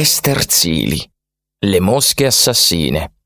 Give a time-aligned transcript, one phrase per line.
[0.00, 0.98] Esterzili,
[1.66, 3.16] le mosche assassine.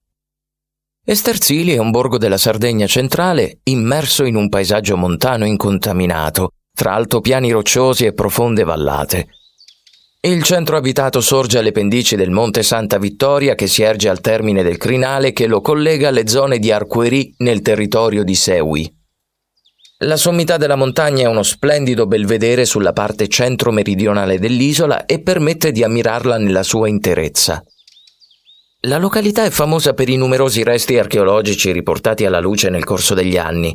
[1.07, 7.53] Esterzili è un borgo della Sardegna centrale immerso in un paesaggio montano incontaminato, tra altopiani
[7.53, 9.29] rocciosi e profonde vallate.
[10.23, 14.65] Il centro abitato sorge alle pendici del Monte Santa Vittoria che si erge al termine
[14.65, 19.04] del crinale che lo collega alle zone di Arquerì nel territorio di Seui.
[19.99, 25.85] La sommità della montagna è uno splendido belvedere sulla parte centro-meridionale dell'isola e permette di
[25.85, 27.63] ammirarla nella sua interezza.
[28.87, 33.37] La località è famosa per i numerosi resti archeologici riportati alla luce nel corso degli
[33.37, 33.73] anni.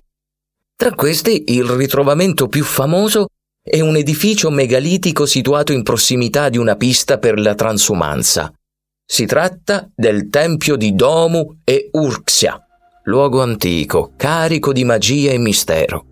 [0.76, 3.28] Tra questi, il ritrovamento più famoso
[3.64, 8.54] è un edificio megalitico situato in prossimità di una pista per la transumanza.
[9.06, 12.62] Si tratta del tempio di Domu e Urxia,
[13.04, 16.09] luogo antico, carico di magia e mistero.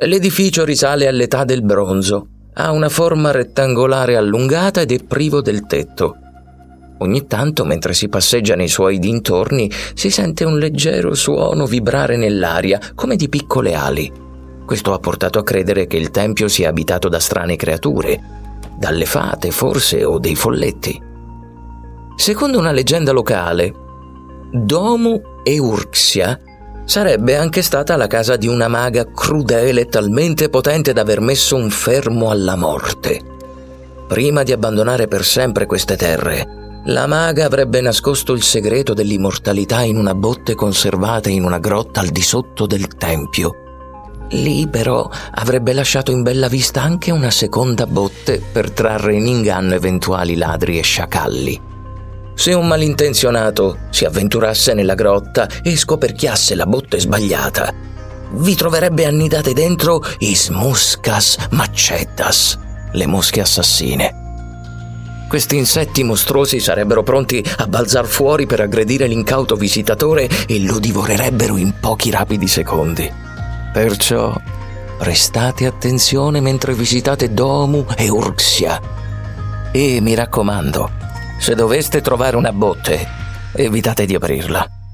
[0.00, 6.16] L'edificio risale all'età del bronzo, ha una forma rettangolare allungata ed è privo del tetto.
[6.98, 12.80] Ogni tanto, mentre si passeggia nei suoi dintorni, si sente un leggero suono vibrare nell'aria,
[12.94, 14.12] come di piccole ali.
[14.64, 18.20] Questo ha portato a credere che il tempio sia abitato da strane creature,
[18.78, 21.02] dalle fate forse o dei folletti.
[22.14, 23.74] Secondo una leggenda locale,
[24.52, 26.38] Domu Eurxia
[26.88, 31.68] sarebbe anche stata la casa di una maga crudele talmente potente da aver messo un
[31.68, 33.20] fermo alla morte.
[34.08, 39.98] Prima di abbandonare per sempre queste terre, la maga avrebbe nascosto il segreto dell'immortalità in
[39.98, 43.52] una botte conservata in una grotta al di sotto del tempio.
[44.30, 49.74] Lì però avrebbe lasciato in bella vista anche una seconda botte per trarre in inganno
[49.74, 51.67] eventuali ladri e sciacalli.
[52.38, 57.74] Se un malintenzionato si avventurasse nella grotta e scoperchiasse la botte sbagliata,
[58.34, 62.56] vi troverebbe annidate dentro i smuscas macetas,
[62.92, 64.14] le mosche assassine.
[65.28, 71.56] Questi insetti mostruosi sarebbero pronti a balzar fuori per aggredire l'incauto visitatore e lo divorerebbero
[71.56, 73.12] in pochi rapidi secondi.
[73.72, 74.32] Perciò
[74.96, 78.80] prestate attenzione mentre visitate Domu e Urxia.
[79.72, 80.97] E mi raccomando,
[81.38, 83.06] se doveste trovare una botte,
[83.54, 84.87] evitate di aprirla.